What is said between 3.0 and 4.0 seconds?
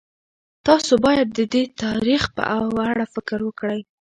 فکر وکړئ.